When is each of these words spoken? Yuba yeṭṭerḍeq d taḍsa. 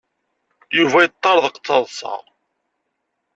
Yuba 0.77 0.99
yeṭṭerḍeq 1.03 1.55
d 1.57 1.63
taḍsa. 1.65 2.13